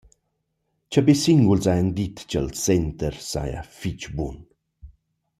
Cha 0.91 1.01
be 1.05 1.13
singuls 1.23 1.65
hajan 1.71 1.87
dit 1.97 2.17
cha’l 2.29 2.47
center 2.63 3.15
saja 3.29 3.61
fich 3.79 4.05
bun. 4.15 4.37